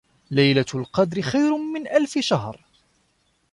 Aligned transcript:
لَيلَةُ 0.31 0.65
القَدرِ 0.75 1.21
خَيرٌ 1.21 1.57
مِن 1.57 1.87
أَلفِ 1.87 2.17
شَهرٍ 2.19 2.65